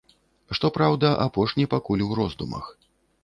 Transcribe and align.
Што 0.59 0.69
праўда, 0.77 1.11
апошні 1.27 1.67
пакуль 1.73 2.05
у 2.05 2.09
роздумах. 2.21 2.65